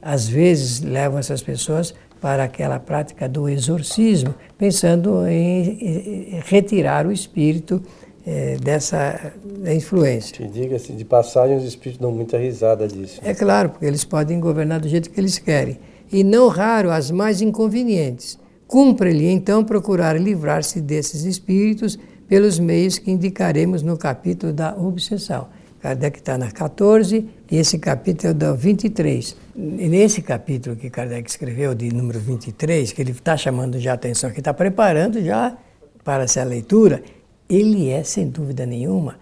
às 0.00 0.28
vezes 0.28 0.80
levam 0.80 1.18
essas 1.18 1.42
pessoas 1.42 1.94
para 2.20 2.44
aquela 2.44 2.78
prática 2.78 3.28
do 3.28 3.48
exorcismo, 3.48 4.34
pensando 4.56 5.26
em 5.26 6.40
retirar 6.44 7.04
o 7.04 7.12
espírito 7.12 7.82
é, 8.24 8.56
dessa 8.62 9.32
influência. 9.74 10.36
Te 10.36 10.46
diga-se, 10.46 10.92
de 10.92 11.04
passagem, 11.04 11.56
os 11.56 11.64
espíritos 11.64 12.00
dão 12.00 12.12
muita 12.12 12.38
risada 12.38 12.86
disso. 12.86 13.20
É 13.24 13.34
claro, 13.34 13.70
porque 13.70 13.84
eles 13.84 14.04
podem 14.04 14.38
governar 14.38 14.80
do 14.80 14.88
jeito 14.88 15.10
que 15.10 15.18
eles 15.18 15.38
querem. 15.38 15.78
E 16.12 16.22
não 16.22 16.46
raro 16.48 16.90
as 16.90 17.10
mais 17.10 17.40
inconvenientes. 17.40 18.38
Cumpre-lhe, 18.72 19.28
então, 19.28 19.62
procurar 19.62 20.18
livrar-se 20.18 20.80
desses 20.80 21.24
espíritos 21.24 21.98
pelos 22.26 22.58
meios 22.58 22.96
que 22.96 23.10
indicaremos 23.10 23.82
no 23.82 23.98
capítulo 23.98 24.50
da 24.50 24.74
obsessão. 24.74 25.48
Kardec 25.78 26.20
está 26.20 26.38
na 26.38 26.50
14 26.50 27.28
e 27.50 27.56
esse 27.58 27.78
capítulo 27.78 28.30
é 28.30 28.32
da 28.32 28.54
23. 28.54 29.36
E 29.54 29.88
nesse 29.90 30.22
capítulo 30.22 30.74
que 30.74 30.88
Kardec 30.88 31.28
escreveu, 31.28 31.74
de 31.74 31.92
número 31.92 32.18
23, 32.18 32.92
que 32.92 33.02
ele 33.02 33.10
está 33.10 33.36
chamando 33.36 33.78
já 33.78 33.90
a 33.90 33.94
atenção, 33.94 34.30
que 34.30 34.38
está 34.38 34.54
preparando 34.54 35.22
já 35.22 35.54
para 36.02 36.22
essa 36.22 36.42
leitura, 36.42 37.02
ele 37.50 37.90
é, 37.90 38.02
sem 38.02 38.30
dúvida 38.30 38.64
nenhuma, 38.64 39.18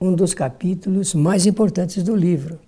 um 0.00 0.14
dos 0.14 0.32
capítulos 0.32 1.12
mais 1.12 1.44
importantes 1.44 2.02
do 2.02 2.16
livro. 2.16 2.58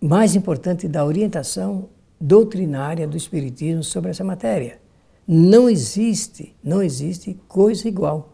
Mais 0.00 0.34
importante 0.34 0.88
da 0.88 1.04
orientação 1.04 1.86
doutrinária 2.18 3.06
do 3.06 3.18
Espiritismo 3.18 3.84
sobre 3.84 4.08
essa 4.08 4.24
matéria. 4.24 4.85
Não 5.26 5.68
existe, 5.68 6.54
não 6.62 6.82
existe 6.82 7.38
coisa 7.48 7.88
igual. 7.88 8.32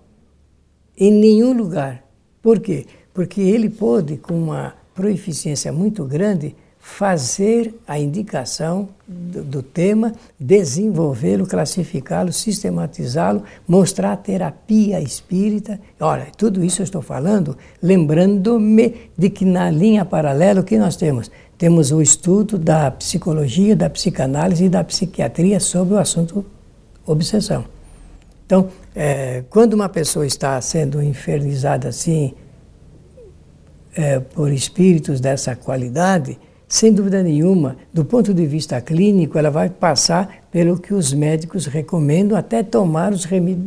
Em 0.97 1.11
nenhum 1.11 1.53
lugar. 1.53 2.05
Por 2.43 2.61
quê? 2.61 2.87
porque 3.15 3.41
ele 3.41 3.69
pôde, 3.69 4.17
com 4.17 4.35
uma 4.35 4.75
proeficiência 4.95 5.73
muito 5.73 6.05
grande, 6.05 6.55
fazer 6.79 7.73
a 7.87 7.97
indicação 7.99 8.89
do, 9.07 9.45
do 9.45 9.63
tema, 9.63 10.13
desenvolvê-lo, 10.39 11.47
classificá-lo, 11.47 12.33
sistematizá-lo, 12.33 13.45
mostrar 13.69 14.13
a 14.13 14.17
terapia 14.17 15.01
espírita. 15.01 15.79
Olha, 16.01 16.27
tudo 16.37 16.65
isso 16.65 16.83
eu 16.83 16.85
estou 16.85 17.01
falando 17.01 17.57
lembrando-me 17.81 19.11
de 19.17 19.31
que 19.31 19.45
na 19.45 19.71
linha 19.71 20.05
paralela 20.05 20.61
o 20.61 20.65
que 20.65 20.77
nós 20.77 20.97
temos? 20.97 21.31
Temos 21.57 21.93
o 21.93 22.03
estudo 22.03 22.59
da 22.59 22.91
psicologia, 22.91 23.77
da 23.77 23.89
psicanálise 23.89 24.65
e 24.65 24.69
da 24.69 24.83
psiquiatria 24.83 25.61
sobre 25.61 25.95
o 25.95 25.99
assunto 25.99 26.45
obsessão. 27.07 27.65
Então, 28.47 28.69
é, 28.95 29.45
quando 29.49 29.75
uma 29.75 29.89
pessoa 29.89 30.27
está 30.27 30.61
sendo 30.61 31.03
infernizada 31.03 31.89
assim, 31.89 32.35
é, 33.95 34.21
por 34.21 34.53
espíritos 34.53 35.21
dessa 35.21 35.55
qualidade, 35.57 36.39
sem 36.69 36.91
dúvida 36.91 37.23
nenhuma, 37.23 37.77
do 37.93 38.03
ponto 38.03 38.33
de 38.33 38.47
vista 38.47 38.81
clínico, 38.81 39.37
ela 39.37 39.51
vai 39.51 39.69
passar 39.69 40.43
pelo 40.51 40.79
que 40.79 40.95
os 40.95 41.13
médicos 41.13 41.67
recomendam, 41.67 42.37
até 42.37 42.63
tomar 42.63 43.13
os 43.13 43.27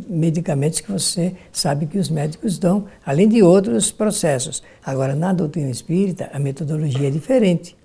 medicamentos 0.10 0.80
que 0.80 0.92
você 0.92 1.36
sabe 1.52 1.86
que 1.86 2.00
os 2.00 2.10
médicos 2.10 2.58
dão, 2.58 2.86
além 3.06 3.30
de 3.30 3.44
outros 3.44 3.92
processos. 3.92 4.64
Agora, 4.84 5.14
na 5.16 5.34
doutrina 5.34 5.70
espírita, 5.70 6.32
a 6.34 6.40
metodologia 6.40 7.08
é 7.08 7.12
diferente. 7.12 7.78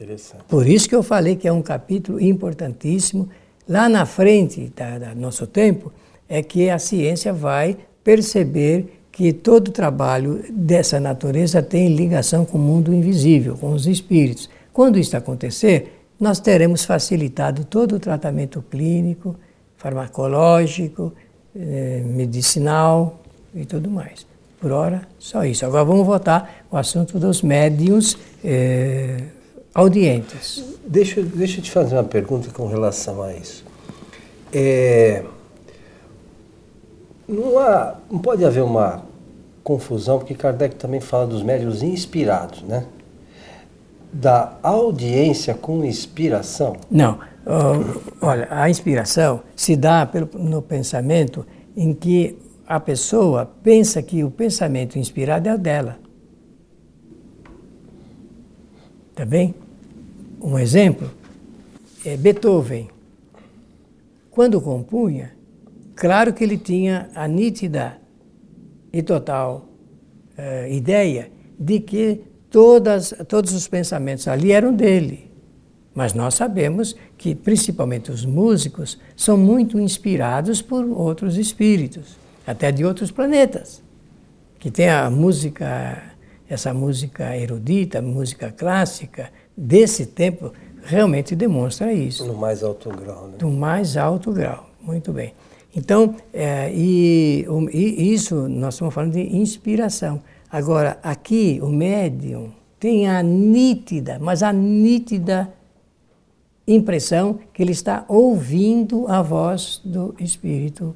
Interessante. 0.00 0.44
Por 0.46 0.68
isso 0.68 0.88
que 0.88 0.94
eu 0.94 1.02
falei 1.02 1.34
que 1.34 1.48
é 1.48 1.52
um 1.52 1.60
capítulo 1.60 2.20
importantíssimo. 2.20 3.28
Lá 3.68 3.88
na 3.88 4.06
frente 4.06 4.72
do 5.14 5.20
nosso 5.20 5.46
tempo, 5.46 5.92
é 6.28 6.42
que 6.42 6.70
a 6.70 6.78
ciência 6.78 7.32
vai 7.32 7.76
perceber 8.04 9.00
que 9.10 9.32
todo 9.32 9.72
trabalho 9.72 10.44
dessa 10.50 11.00
natureza 11.00 11.60
tem 11.60 11.96
ligação 11.96 12.44
com 12.44 12.56
o 12.56 12.60
mundo 12.60 12.94
invisível, 12.94 13.56
com 13.56 13.72
os 13.72 13.86
espíritos. 13.86 14.48
Quando 14.72 14.98
isso 14.98 15.16
acontecer, 15.16 16.04
nós 16.20 16.38
teremos 16.38 16.84
facilitado 16.84 17.64
todo 17.64 17.96
o 17.96 17.98
tratamento 17.98 18.62
clínico, 18.62 19.34
farmacológico, 19.76 21.12
eh, 21.56 22.02
medicinal 22.06 23.20
e 23.52 23.64
tudo 23.64 23.90
mais. 23.90 24.24
Por 24.60 24.70
hora, 24.70 25.02
só 25.18 25.44
isso. 25.44 25.66
Agora 25.66 25.84
vamos 25.84 26.06
voltar 26.06 26.64
ao 26.70 26.78
assunto 26.78 27.18
dos 27.18 27.42
médios 27.42 28.16
eh, 28.44 29.24
audientes. 29.78 30.64
Deixa, 30.84 31.22
deixa 31.22 31.60
eu 31.60 31.62
te 31.62 31.70
fazer 31.70 31.94
uma 31.94 32.04
pergunta 32.04 32.50
com 32.50 32.66
relação 32.66 33.22
a 33.22 33.32
isso. 33.32 33.64
É, 34.52 35.22
não, 37.28 37.58
há, 37.58 37.96
não 38.10 38.18
pode 38.18 38.44
haver 38.44 38.62
uma 38.62 39.04
confusão, 39.62 40.18
porque 40.18 40.34
Kardec 40.34 40.74
também 40.76 41.00
fala 41.00 41.26
dos 41.26 41.42
médios 41.42 41.82
inspirados, 41.82 42.62
né? 42.62 42.86
Da 44.12 44.54
audiência 44.62 45.54
com 45.54 45.84
inspiração? 45.84 46.76
Não. 46.90 47.18
Uh, 47.46 48.02
olha, 48.20 48.48
a 48.50 48.68
inspiração 48.68 49.42
se 49.54 49.76
dá 49.76 50.04
pelo, 50.06 50.28
no 50.34 50.60
pensamento 50.60 51.46
em 51.76 51.92
que 51.92 52.36
a 52.66 52.80
pessoa 52.80 53.48
pensa 53.62 54.02
que 54.02 54.24
o 54.24 54.30
pensamento 54.30 54.98
inspirado 54.98 55.48
é 55.48 55.54
o 55.54 55.58
dela. 55.58 55.98
Tá 59.14 59.24
bem? 59.24 59.54
Um 60.40 60.58
exemplo 60.58 61.10
é 62.04 62.16
Beethoven. 62.16 62.88
Quando 64.30 64.60
compunha, 64.60 65.32
claro 65.96 66.32
que 66.32 66.44
ele 66.44 66.56
tinha 66.56 67.10
a 67.14 67.26
nítida 67.26 67.98
e 68.92 69.02
total 69.02 69.68
uh, 70.38 70.72
ideia 70.72 71.30
de 71.58 71.80
que 71.80 72.20
todas, 72.48 73.12
todos 73.26 73.52
os 73.52 73.66
pensamentos 73.66 74.28
ali 74.28 74.52
eram 74.52 74.72
dele. 74.72 75.28
Mas 75.92 76.14
nós 76.14 76.34
sabemos 76.34 76.94
que, 77.16 77.34
principalmente 77.34 78.12
os 78.12 78.24
músicos, 78.24 78.96
são 79.16 79.36
muito 79.36 79.80
inspirados 79.80 80.62
por 80.62 80.84
outros 80.84 81.36
espíritos, 81.36 82.16
até 82.46 82.70
de 82.70 82.84
outros 82.84 83.10
planetas, 83.10 83.82
que 84.60 84.70
tem 84.70 84.88
a 84.88 85.10
música 85.10 86.07
essa 86.48 86.72
música 86.72 87.36
erudita, 87.36 88.00
música 88.00 88.50
clássica 88.50 89.30
desse 89.56 90.06
tempo, 90.06 90.52
realmente 90.82 91.36
demonstra 91.36 91.92
isso. 91.92 92.24
No 92.24 92.34
mais 92.34 92.62
alto 92.62 92.88
grau, 92.90 93.28
né? 93.28 93.38
No 93.40 93.50
mais 93.50 93.96
alto 93.96 94.32
grau, 94.32 94.68
muito 94.80 95.12
bem. 95.12 95.34
Então, 95.76 96.16
é, 96.32 96.72
e, 96.72 97.46
e, 97.72 98.12
isso 98.12 98.48
nós 98.48 98.74
estamos 98.74 98.94
falando 98.94 99.12
de 99.12 99.36
inspiração. 99.36 100.22
Agora, 100.50 100.98
aqui 101.02 101.60
o 101.62 101.68
médium 101.68 102.50
tem 102.80 103.08
a 103.08 103.22
nítida, 103.22 104.18
mas 104.20 104.42
a 104.42 104.52
nítida 104.52 105.52
impressão 106.66 107.38
que 107.52 107.62
ele 107.62 107.72
está 107.72 108.04
ouvindo 108.08 109.06
a 109.08 109.22
voz 109.22 109.80
do 109.84 110.14
Espírito 110.18 110.94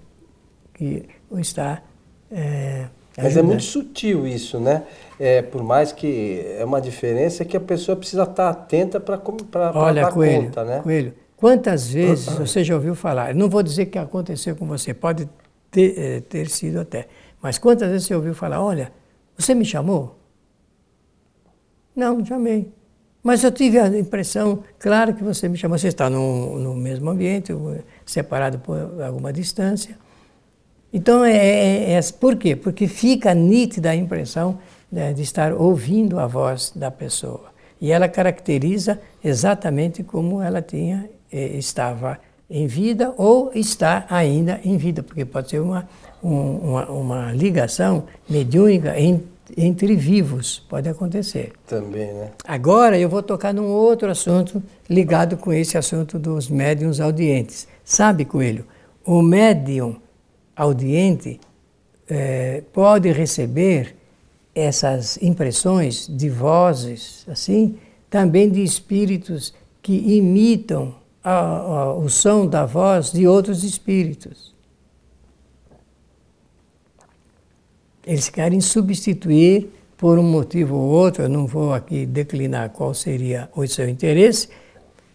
que 0.74 1.06
o 1.30 1.38
está. 1.38 1.82
É, 2.30 2.86
mas 3.16 3.36
é 3.36 3.42
muito 3.42 3.62
sutil 3.62 4.26
isso, 4.26 4.58
né? 4.58 4.84
É, 5.24 5.40
por 5.40 5.62
mais 5.62 5.92
que 5.92 6.44
é 6.58 6.64
uma 6.64 6.80
diferença 6.80 7.44
que 7.44 7.56
a 7.56 7.60
pessoa 7.60 7.94
precisa 7.94 8.24
estar 8.24 8.48
atenta 8.48 8.98
para 8.98 9.20
Olha, 9.72 10.02
dar 10.02 10.12
Coelho, 10.12 10.46
conta, 10.46 10.64
né? 10.64 10.80
Coelho, 10.82 11.14
quantas 11.36 11.88
vezes 11.88 12.26
você 12.26 12.64
já 12.64 12.74
ouviu 12.74 12.96
falar? 12.96 13.32
não 13.32 13.48
vou 13.48 13.62
dizer 13.62 13.86
que 13.86 13.96
aconteceu 13.96 14.56
com 14.56 14.66
você, 14.66 14.92
pode 14.92 15.28
ter, 15.70 15.96
é, 15.96 16.20
ter 16.22 16.48
sido 16.48 16.80
até, 16.80 17.06
mas 17.40 17.56
quantas 17.56 17.88
vezes 17.88 18.08
você 18.08 18.16
ouviu 18.16 18.34
falar, 18.34 18.60
olha, 18.60 18.92
você 19.38 19.54
me 19.54 19.64
chamou? 19.64 20.18
Não, 21.94 22.18
não 22.18 22.26
chamei. 22.26 22.72
Mas 23.22 23.44
eu 23.44 23.52
tive 23.52 23.78
a 23.78 23.86
impressão, 23.96 24.64
claro 24.76 25.14
que 25.14 25.22
você 25.22 25.48
me 25.48 25.56
chamou, 25.56 25.78
você 25.78 25.86
está 25.86 26.10
no, 26.10 26.58
no 26.58 26.74
mesmo 26.74 27.08
ambiente, 27.08 27.52
separado 28.04 28.58
por 28.58 29.00
alguma 29.00 29.32
distância. 29.32 29.96
Então, 30.92 31.24
é, 31.24 31.36
é, 31.36 31.92
é, 31.92 32.00
por 32.18 32.34
quê? 32.34 32.56
Porque 32.56 32.88
fica 32.88 33.32
nítida 33.32 33.90
a 33.90 33.94
impressão 33.94 34.58
né, 34.92 35.14
de 35.14 35.22
estar 35.22 35.54
ouvindo 35.54 36.20
a 36.20 36.26
voz 36.26 36.70
da 36.76 36.90
pessoa. 36.90 37.46
E 37.80 37.90
ela 37.90 38.08
caracteriza 38.08 39.00
exatamente 39.24 40.02
como 40.04 40.42
ela 40.42 40.60
tinha, 40.60 41.08
eh, 41.32 41.56
estava 41.56 42.18
em 42.48 42.66
vida 42.66 43.14
ou 43.16 43.50
está 43.54 44.04
ainda 44.10 44.60
em 44.62 44.76
vida, 44.76 45.02
porque 45.02 45.24
pode 45.24 45.48
ser 45.48 45.60
uma, 45.60 45.88
um, 46.22 46.56
uma, 46.56 46.90
uma 46.90 47.32
ligação 47.32 48.04
mediúnica 48.28 49.00
entre 49.00 49.32
entre 49.56 49.94
vivos, 49.96 50.64
pode 50.68 50.88
acontecer. 50.88 51.52
Também, 51.66 52.12
né? 52.12 52.30
Agora 52.46 52.98
eu 52.98 53.08
vou 53.08 53.22
tocar 53.22 53.52
num 53.52 53.66
outro 53.66 54.10
assunto 54.10 54.62
ligado 54.88 55.36
com 55.36 55.52
esse 55.52 55.76
assunto 55.76 56.18
dos 56.18 56.48
médiums 56.48 57.00
audientes. 57.00 57.68
Sabe, 57.84 58.24
Coelho, 58.24 58.64
o 59.04 59.20
médium 59.20 59.96
audiente 60.56 61.40
é, 62.08 62.62
pode 62.72 63.10
receber 63.12 63.96
essas 64.54 65.16
impressões 65.22 66.06
de 66.06 66.28
vozes, 66.28 67.24
assim, 67.28 67.78
também 68.10 68.50
de 68.50 68.62
espíritos 68.62 69.54
que 69.80 69.94
imitam 70.16 70.94
a, 71.24 71.32
a, 71.32 71.94
o 71.94 72.08
som 72.08 72.46
da 72.46 72.66
voz 72.66 73.10
de 73.10 73.26
outros 73.26 73.64
espíritos. 73.64 74.52
Eles 78.04 78.28
querem 78.28 78.60
substituir 78.60 79.70
por 79.96 80.18
um 80.18 80.22
motivo 80.22 80.76
ou 80.76 80.90
outro, 80.90 81.22
eu 81.22 81.28
não 81.28 81.46
vou 81.46 81.72
aqui 81.72 82.04
declinar 82.04 82.70
qual 82.70 82.92
seria 82.92 83.48
o 83.54 83.66
seu 83.66 83.88
interesse, 83.88 84.48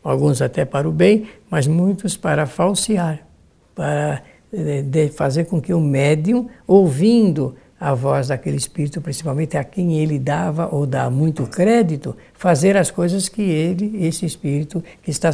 alguns 0.02 0.42
até 0.42 0.64
para 0.64 0.88
o 0.88 0.92
bem, 0.92 1.28
mas 1.50 1.68
muitos 1.68 2.16
para 2.16 2.46
falsear, 2.46 3.28
para 3.76 4.24
de 4.50 5.10
fazer 5.10 5.46
com 5.46 5.62
que 5.62 5.74
o 5.74 5.80
médium, 5.82 6.48
ouvindo 6.66 7.56
a 7.80 7.94
voz 7.94 8.30
daquele 8.30 8.58
espírito, 8.58 9.00
principalmente 9.00 9.56
a 9.56 9.64
quem 9.64 10.00
ele 10.00 10.18
dava 10.18 10.68
ou 10.72 10.86
dá 10.86 11.10
muito 11.10 11.44
crédito, 11.46 12.16
fazer 12.34 12.76
as 12.76 12.90
coisas 12.90 13.30
que 13.30 13.42
ele, 13.42 14.06
esse 14.06 14.26
espírito 14.26 14.84
que 15.04 15.12
está 15.12 15.30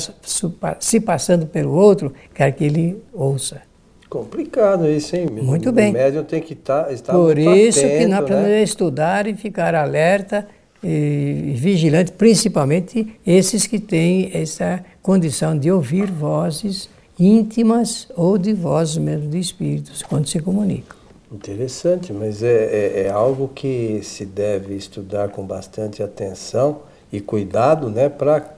se 0.80 1.00
passando 1.00 1.46
pelo 1.46 1.72
outro, 1.72 2.14
quer 2.34 2.52
que 2.52 2.64
ele 2.64 3.02
ouça. 3.14 3.62
Complicado 4.10 4.88
isso, 4.88 5.16
hein? 5.16 5.28
Muito 5.28 5.72
bem. 5.72 5.90
O 5.90 5.94
médium 5.94 6.24
tem 6.24 6.42
que 6.42 6.54
tá, 6.54 6.92
estar 6.92 7.14
Por 7.14 7.38
isso 7.38 7.80
atento, 7.80 7.98
que 7.98 8.06
nós 8.08 8.20
precisamos 8.20 8.50
né? 8.50 8.64
estudar 8.64 9.28
e 9.28 9.34
ficar 9.36 9.74
alerta 9.74 10.48
e 10.84 11.54
vigilante, 11.56 12.12
principalmente 12.12 13.08
esses 13.26 13.66
que 13.66 13.80
têm 13.80 14.30
essa 14.34 14.84
condição 15.02 15.58
de 15.58 15.72
ouvir 15.72 16.12
vozes 16.12 16.90
íntimas 17.18 18.08
ou 18.16 18.38
de 18.38 18.54
vozes 18.54 18.98
mesmo 18.98 19.30
de 19.30 19.40
espíritos 19.40 20.04
quando 20.04 20.28
se 20.28 20.40
comunicam. 20.40 21.03
Interessante, 21.34 22.14
mas 22.14 22.44
é, 22.44 22.48
é, 22.48 23.04
é 23.06 23.10
algo 23.10 23.48
que 23.48 24.02
se 24.04 24.24
deve 24.24 24.76
estudar 24.76 25.30
com 25.30 25.44
bastante 25.44 26.04
atenção 26.04 26.82
e 27.12 27.20
cuidado, 27.20 27.90
né, 27.90 28.08
para 28.08 28.54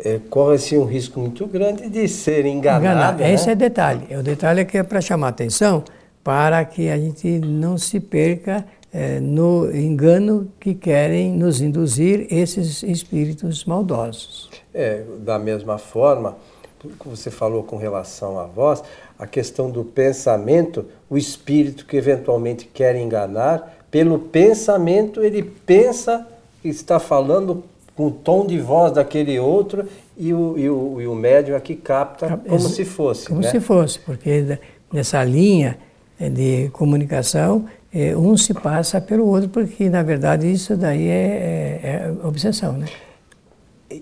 é, 0.00 0.18
corre-se 0.28 0.76
um 0.76 0.84
risco 0.84 1.20
muito 1.20 1.46
grande 1.46 1.88
de 1.88 2.08
ser 2.08 2.44
enganado. 2.44 2.84
enganado. 2.84 3.18
Né? 3.18 3.32
Esse 3.32 3.50
é 3.50 3.52
o 3.52 3.56
detalhe. 3.56 4.16
O 4.16 4.22
detalhe 4.22 4.60
é 4.60 4.64
que 4.64 4.78
é 4.78 4.82
para 4.82 5.00
chamar 5.00 5.28
atenção 5.28 5.84
para 6.24 6.64
que 6.64 6.88
a 6.90 6.98
gente 6.98 7.38
não 7.38 7.78
se 7.78 8.00
perca 8.00 8.64
é, 8.92 9.20
no 9.20 9.70
engano 9.74 10.48
que 10.58 10.74
querem 10.74 11.32
nos 11.32 11.60
induzir 11.60 12.26
esses 12.30 12.82
espíritos 12.82 13.64
maldosos. 13.64 14.50
É, 14.74 15.04
da 15.20 15.38
mesma 15.38 15.78
forma, 15.78 16.36
que 16.80 17.08
você 17.08 17.30
falou 17.30 17.62
com 17.62 17.76
relação 17.76 18.38
à 18.38 18.44
voz, 18.44 18.82
a 19.18 19.26
questão 19.26 19.70
do 19.70 19.84
pensamento, 19.84 20.86
o 21.10 21.18
espírito 21.18 21.84
que 21.84 21.96
eventualmente 21.96 22.66
quer 22.72 22.94
enganar, 22.96 23.76
pelo 23.90 24.18
pensamento 24.18 25.22
ele 25.22 25.42
pensa 25.42 26.26
que 26.62 26.68
está 26.68 27.00
falando 27.00 27.64
com 27.96 28.06
o 28.06 28.10
tom 28.10 28.46
de 28.46 28.60
voz 28.60 28.92
daquele 28.92 29.38
outro 29.40 29.88
e 30.16 30.32
o, 30.32 30.56
e 30.56 30.70
o, 30.70 31.00
e 31.00 31.06
o 31.06 31.14
médium 31.14 31.56
aqui 31.56 31.74
capta 31.74 32.36
como 32.36 32.60
se 32.60 32.84
fosse. 32.84 33.26
Como 33.26 33.40
né? 33.40 33.50
se 33.50 33.58
fosse, 33.60 33.98
porque 33.98 34.58
nessa 34.92 35.24
linha 35.24 35.76
eh, 36.20 36.30
de 36.30 36.68
comunicação, 36.70 37.66
eh, 37.92 38.16
um 38.16 38.36
se 38.36 38.54
passa 38.54 39.00
pelo 39.00 39.26
outro, 39.26 39.48
porque 39.48 39.88
na 39.88 40.02
verdade 40.02 40.50
isso 40.50 40.76
daí 40.76 41.08
é, 41.08 41.80
é, 41.82 42.14
é 42.22 42.26
obsessão. 42.26 42.74
Né? 42.74 42.86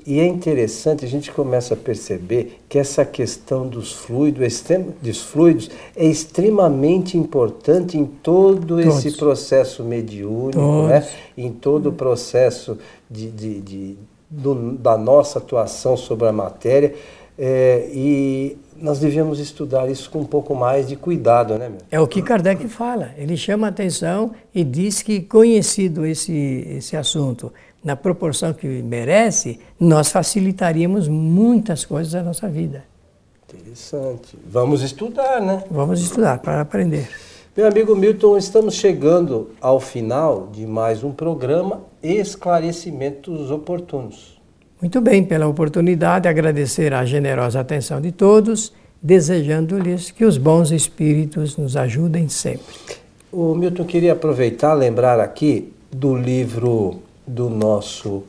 E 0.05 0.19
é 0.19 0.27
interessante, 0.27 1.05
a 1.05 1.09
gente 1.09 1.31
começa 1.31 1.75
a 1.75 1.77
perceber 1.77 2.61
que 2.69 2.77
essa 2.77 3.05
questão 3.05 3.69
dos 3.69 3.93
fluidos, 3.93 4.65
dos 5.01 5.23
fluidos 5.23 5.71
é 5.95 6.05
extremamente 6.05 7.17
importante 7.17 7.97
em 7.97 8.05
todo 8.05 8.83
Todos. 8.83 9.05
esse 9.05 9.17
processo 9.17 9.85
mediúnico, 9.85 10.89
né? 10.89 11.07
em 11.39 11.53
todo 11.53 11.91
o 11.91 11.93
processo 11.93 12.77
de, 13.09 13.31
de, 13.31 13.61
de 13.61 13.97
do, 14.29 14.73
da 14.73 14.99
nossa 14.99 15.39
atuação 15.39 15.97
sobre 15.97 16.27
a 16.27 16.33
matéria. 16.33 16.93
É, 17.39 17.89
e 17.93 18.57
nós 18.79 18.99
devemos 18.99 19.39
estudar 19.39 19.89
isso 19.91 20.11
com 20.11 20.21
um 20.21 20.25
pouco 20.25 20.55
mais 20.55 20.89
de 20.89 20.97
cuidado, 20.97 21.57
né? 21.59 21.69
Meu? 21.69 21.79
É 21.91 22.01
o 22.01 22.07
que 22.07 22.23
Kardec 22.23 22.67
fala. 22.69 23.11
Ele 23.17 23.37
chama 23.37 23.67
a 23.67 23.71
atenção 23.71 24.33
e 24.55 24.65
diz 24.65 25.03
que, 25.03 25.21
conhecido 25.21 26.05
esse, 26.05 26.67
esse 26.77 26.97
assunto 26.97 27.53
na 27.85 27.97
proporção 27.97 28.53
que 28.53 28.67
merece, 28.67 29.61
nós 29.79 30.11
facilitaríamos 30.11 31.09
muitas 31.09 31.85
coisas 31.85 32.13
da 32.13 32.23
nossa 32.23 32.49
vida. 32.49 32.85
Interessante. 33.49 34.37
Vamos 34.49 34.83
estudar, 34.83 35.41
né? 35.41 35.63
Vamos 35.71 36.01
estudar 36.01 36.39
para 36.39 36.61
aprender. 36.61 37.09
Meu 37.57 37.67
amigo 37.67 37.97
Milton, 37.97 38.37
estamos 38.37 38.75
chegando 38.75 39.51
ao 39.61 39.81
final 39.81 40.49
de 40.53 40.67
mais 40.67 41.03
um 41.03 41.11
programa 41.11 41.81
Esclarecimentos 42.03 43.51
Oportunos. 43.51 44.37
Muito 44.79 45.01
bem, 45.01 45.25
pela 45.25 45.47
oportunidade, 45.47 46.29
agradecer 46.29 46.93
a 46.93 47.05
generosa 47.07 47.61
atenção 47.61 47.99
de 47.99 48.13
todos, 48.13 48.75
desejando-lhes 49.01 50.11
que 50.11 50.25
os 50.25 50.37
bons 50.37 50.71
espíritos 50.71 51.57
nos 51.57 51.79
ajudem 51.79 52.29
sempre. 52.29 52.75
O 53.33 53.55
Milton 53.55 53.85
queria 53.85 54.13
aproveitar 54.13 54.75
lembrar 54.75 55.19
aqui 55.19 55.73
do 55.91 56.15
livro 56.15 57.01
do 57.27 57.51
nosso 57.51 58.23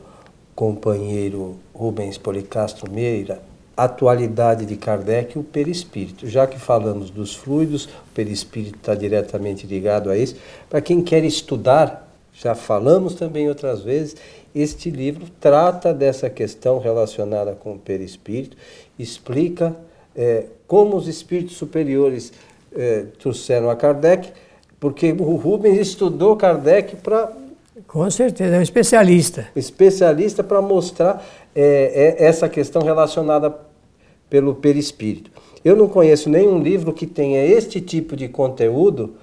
companheiro 0.54 1.56
Rubens 1.72 2.18
Policastro 2.18 2.90
Meira, 2.90 3.40
Atualidade 3.76 4.66
de 4.66 4.76
Kardec 4.76 5.36
e 5.36 5.40
o 5.40 5.44
Perispírito. 5.44 6.26
Já 6.26 6.48
que 6.48 6.58
falamos 6.58 7.10
dos 7.10 7.36
fluidos, 7.36 7.84
o 7.84 8.12
perispírito 8.12 8.78
está 8.78 8.92
diretamente 8.96 9.68
ligado 9.68 10.10
a 10.10 10.18
isso. 10.18 10.34
Para 10.68 10.80
quem 10.80 11.00
quer 11.00 11.22
estudar, 11.22 12.12
já 12.32 12.56
falamos 12.56 13.14
também 13.14 13.48
outras 13.48 13.82
vezes, 13.82 14.16
este 14.52 14.90
livro 14.90 15.26
trata 15.38 15.94
dessa 15.94 16.28
questão 16.28 16.80
relacionada 16.80 17.52
com 17.52 17.74
o 17.74 17.78
perispírito, 17.78 18.56
explica 18.98 19.76
é, 20.16 20.46
como 20.66 20.96
os 20.96 21.06
espíritos 21.06 21.56
superiores 21.56 22.32
é, 22.74 23.04
trouxeram 23.20 23.70
a 23.70 23.76
Kardec, 23.76 24.32
porque 24.80 25.12
o 25.12 25.36
Rubens 25.36 25.78
estudou 25.78 26.36
Kardec 26.36 26.96
para 26.96 27.32
com 27.86 28.10
certeza, 28.10 28.56
é 28.56 28.58
um 28.58 28.62
especialista. 28.62 29.46
Especialista 29.54 30.42
para 30.42 30.60
mostrar 30.60 31.24
é, 31.54 32.16
é, 32.18 32.24
essa 32.26 32.48
questão 32.48 32.82
relacionada 32.82 33.54
pelo 34.28 34.54
perispírito. 34.54 35.30
Eu 35.64 35.76
não 35.76 35.88
conheço 35.88 36.30
nenhum 36.30 36.62
livro 36.62 36.92
que 36.92 37.06
tenha 37.06 37.44
este 37.44 37.80
tipo 37.80 38.16
de 38.16 38.28
conteúdo 38.28 39.14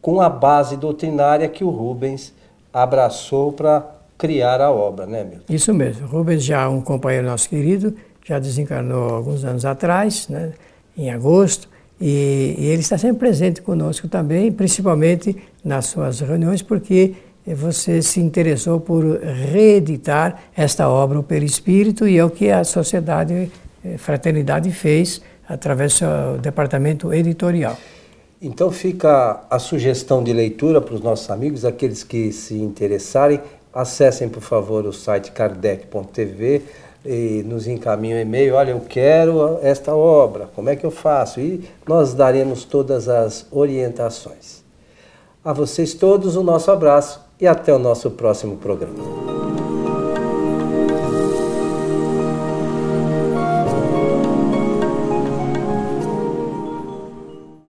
com 0.00 0.20
a 0.20 0.28
base 0.28 0.76
doutrinária 0.76 1.48
que 1.48 1.64
o 1.64 1.70
Rubens 1.70 2.34
abraçou 2.72 3.52
para 3.52 3.94
criar 4.18 4.60
a 4.60 4.70
obra, 4.70 5.06
né, 5.06 5.24
Milton? 5.24 5.52
Isso 5.52 5.72
mesmo. 5.74 6.06
Rubens 6.06 6.44
já 6.44 6.62
é 6.62 6.68
um 6.68 6.80
companheiro 6.80 7.26
nosso 7.26 7.48
querido, 7.48 7.94
já 8.24 8.38
desencarnou 8.38 9.14
alguns 9.14 9.44
anos 9.44 9.64
atrás, 9.64 10.28
né, 10.28 10.52
em 10.96 11.10
agosto, 11.10 11.68
e, 12.00 12.54
e 12.58 12.66
ele 12.66 12.80
está 12.80 12.98
sempre 12.98 13.18
presente 13.18 13.62
conosco 13.62 14.08
também, 14.08 14.50
principalmente 14.50 15.36
nas 15.64 15.86
suas 15.86 16.20
reuniões, 16.20 16.62
porque 16.62 17.14
você 17.52 18.00
se 18.00 18.20
interessou 18.20 18.80
por 18.80 19.04
reeditar 19.20 20.44
esta 20.56 20.88
obra, 20.88 21.18
o 21.18 21.22
Perispírito, 21.22 22.08
e 22.08 22.16
é 22.16 22.24
o 22.24 22.30
que 22.30 22.50
a 22.50 22.64
Sociedade 22.64 23.50
eh, 23.84 23.98
Fraternidade 23.98 24.70
fez 24.70 25.20
através 25.46 25.92
do 25.92 25.98
seu 25.98 26.38
departamento 26.40 27.12
editorial. 27.12 27.76
Então 28.40 28.70
fica 28.70 29.42
a 29.50 29.58
sugestão 29.58 30.22
de 30.22 30.32
leitura 30.32 30.80
para 30.80 30.94
os 30.94 31.00
nossos 31.00 31.30
amigos, 31.30 31.64
aqueles 31.64 32.02
que 32.02 32.32
se 32.32 32.54
interessarem, 32.54 33.40
acessem 33.72 34.28
por 34.28 34.42
favor 34.42 34.86
o 34.86 34.92
site 34.92 35.32
kardec.tv 35.32 36.62
e 37.04 37.42
nos 37.46 37.66
encaminhem 37.66 38.18
um 38.18 38.20
e-mail, 38.20 38.54
olha, 38.54 38.70
eu 38.70 38.80
quero 38.80 39.58
esta 39.62 39.94
obra, 39.94 40.48
como 40.54 40.70
é 40.70 40.76
que 40.76 40.84
eu 40.84 40.90
faço? 40.90 41.40
E 41.40 41.68
nós 41.86 42.14
daremos 42.14 42.64
todas 42.64 43.08
as 43.08 43.46
orientações. 43.50 44.62
A 45.44 45.52
vocês 45.52 45.92
todos 45.92 46.36
o 46.36 46.42
nosso 46.42 46.70
abraço 46.70 47.23
e 47.40 47.46
até 47.46 47.72
o 47.72 47.78
nosso 47.78 48.10
próximo 48.12 48.56
programa. 48.56 48.94